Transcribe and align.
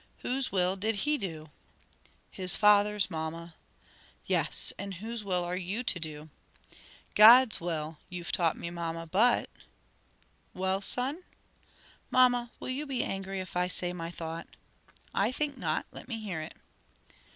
Whose 0.23 0.51
will 0.51 0.77
did 0.77 0.95
he 1.05 1.19
do?" 1.19 1.51
"His 2.31 2.55
Father's, 2.55 3.11
mamma." 3.11 3.53
"Yes, 4.25 4.73
and 4.79 4.95
whose 4.95 5.23
will 5.23 5.43
are 5.43 5.55
you 5.55 5.83
to 5.83 5.99
do?" 5.99 6.29
"God's 7.13 7.61
will, 7.61 7.99
you've 8.09 8.31
taught 8.31 8.57
me, 8.57 8.71
mamma, 8.71 9.05
but" 9.05 9.47
"Well, 10.55 10.81
son?" 10.81 11.21
"Mamma, 12.09 12.49
will 12.59 12.69
you 12.69 12.87
be 12.87 13.03
angry 13.03 13.41
if 13.41 13.55
I 13.55 13.67
say 13.67 13.93
my 13.93 14.09
thought?" 14.09 14.47
"I 15.13 15.31
think 15.31 15.55
not: 15.55 15.85
let 15.91 16.07
me 16.07 16.19
hear 16.19 16.41
it." 16.41 16.55